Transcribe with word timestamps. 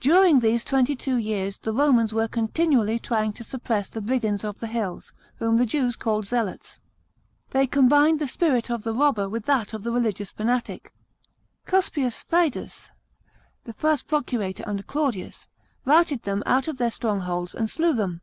During 0.00 0.40
these 0.40 0.64
twenty 0.64 0.96
two 0.96 1.14
years 1.14 1.56
the 1.56 1.72
Romans 1.72 2.12
were 2.12 2.26
continually 2.26 2.98
trying 2.98 3.32
to 3.34 3.44
suppress 3.44 3.88
the 3.88 4.00
brigands 4.00 4.42
of 4.42 4.58
the 4.58 4.66
hills, 4.66 5.12
whom 5.36 5.56
the 5.56 5.66
Jews 5.66 5.94
called 5.94 6.26
Zealots. 6.26 6.80
They 7.50 7.68
combined 7.68 8.18
the 8.18 8.26
spirit 8.26 8.72
of 8.72 8.82
the 8.82 8.92
robber 8.92 9.28
with 9.28 9.44
that 9.44 9.72
of 9.72 9.84
the 9.84 9.92
religious 9.92 10.32
fanatic. 10.32 10.92
Cuspius 11.64 12.24
Fadus, 12.24 12.90
the 13.62 13.72
first 13.72 14.08
procurator 14.08 14.64
under 14.66 14.82
Claudius, 14.82 15.46
routed 15.84 16.24
them 16.24 16.42
out 16.44 16.66
of 16.66 16.78
their 16.78 16.90
strongholds 16.90 17.54
and 17.54 17.70
slew 17.70 17.92
them. 17.92 18.20